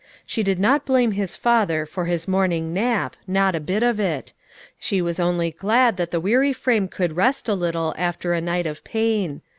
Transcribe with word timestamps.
She 0.25 0.41
did 0.41 0.59
not 0.59 0.83
blame 0.83 1.11
his 1.11 1.35
father 1.35 1.85
for 1.85 2.05
his 2.05 2.27
morning 2.27 2.73
nap, 2.73 3.15
not 3.27 3.53
a 3.53 3.59
bit 3.59 3.83
of 3.83 3.99
it; 3.99 4.33
she 4.79 4.99
was 4.99 5.19
only 5.19 5.51
glad 5.51 5.97
that 5.97 6.09
the 6.09 6.19
weary 6.19 6.53
frame 6.53 6.87
could 6.87 7.15
rest 7.15 7.47
a 7.47 7.53
little 7.53 7.93
after 7.99 8.33
a 8.33 8.41
night 8.41 8.65
of 8.65 8.83
pain. 8.83 9.43